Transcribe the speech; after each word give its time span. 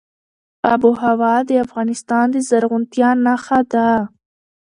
آب 0.71 0.81
وهوا 0.89 1.35
د 1.49 1.51
افغانستان 1.65 2.25
د 2.31 2.35
زرغونتیا 2.49 3.09
نښه 3.25 3.59
ده. 3.71 3.87